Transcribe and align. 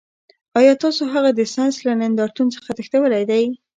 ایا 0.59 0.73
تاسو 0.83 1.01
هغه 1.13 1.29
د 1.33 1.41
ساینس 1.53 1.77
له 1.87 1.93
نندارتون 2.01 2.47
څخه 2.55 2.69
تښتولی 2.77 3.23
دی 3.29 3.43